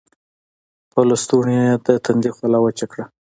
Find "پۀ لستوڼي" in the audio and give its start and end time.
0.91-1.55